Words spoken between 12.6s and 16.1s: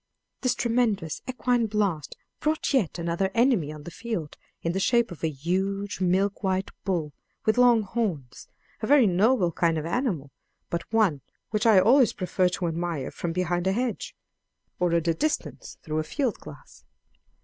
admire from behind a hedge, or at a distance through a